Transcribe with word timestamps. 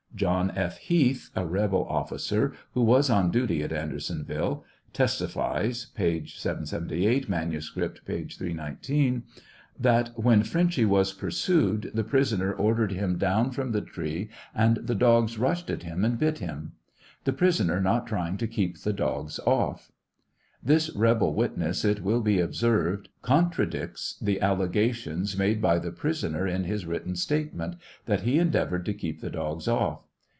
John 0.13 0.51
F. 0.55 0.77
Heath, 0.77 1.31
a 1.35 1.47
rebel 1.47 1.85
officer 1.89 2.53
who 2.75 2.81
was 2.83 3.09
on 3.09 3.31
duty 3.31 3.63
at 3.63 3.71
Andersonville, 3.71 4.63
testifies 4.93 5.85
(p. 5.95 6.25
778; 6.27 7.27
manuscript, 7.29 8.01
p. 8.05 8.25
319) 8.25 9.23
that 9.79 9.81
TRIAL 9.81 9.99
OF 9.99 10.05
HENEY 10.05 10.13
WIRZ. 10.13 10.19
78^5 10.19 10.23
when" 10.23 10.43
Fienchy" 10.43 10.85
was 10.87 11.13
pursued 11.13 11.91
the 11.95 12.03
prisoner 12.03 12.53
ordered 12.53 12.91
him 12.91 13.17
down 13.17 13.49
from 13.51 13.71
the 13.71 13.81
tree 13.81 14.29
and 14.53 14.75
the 14.77 14.93
dogs 14.93 15.39
rushed 15.39 15.69
at 15.71 15.81
him 15.83 16.03
and 16.05 16.19
bit 16.19 16.37
him, 16.39 16.73
the 17.23 17.33
prisoner 17.33 17.79
not 17.81 18.05
trying 18.05 18.37
to 18.37 18.47
keep 18.47 18.77
the 18.79 18.93
dogs 18.93 19.39
off. 19.39 19.91
This 20.63 20.91
rebel 20.95 21.33
witness, 21.33 21.83
it 21.83 22.03
will 22.03 22.21
be 22.21 22.39
observed, 22.39 23.09
contradicts 23.23 24.19
the 24.21 24.39
allegation 24.39 25.25
made 25.35 25.59
by 25.59 25.79
the 25.79 25.91
prisoner 25.91 26.45
in 26.45 26.65
his 26.65 26.85
written 26.85 27.15
statement, 27.15 27.77
that 28.05 28.21
he 28.21 28.37
endeavored 28.37 28.85
to 28.85 28.93
keep 28.93 29.21
the 29.21 29.31
dogs 29.31 29.67
off. 29.67 30.03